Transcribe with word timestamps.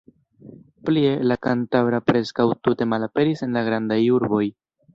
Plie, 0.87 1.11
la 1.31 1.37
kantabra 1.43 2.01
preskaŭ 2.09 2.47
tute 2.69 2.89
malaperis 2.97 3.47
en 3.49 3.57
la 3.61 3.65
grandaj 3.71 4.03
urboj. 4.19 4.45